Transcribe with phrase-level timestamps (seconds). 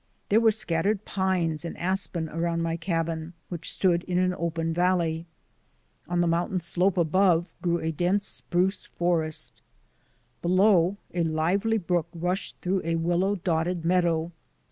[0.29, 5.27] There were scattered pines and aspen around my cabin which stood in an open valley.
[6.09, 9.61] On the mountain slope above grew a dense spruce forest.
[10.41, 14.31] Below, a lively brook rushed through a willow dotted meadow.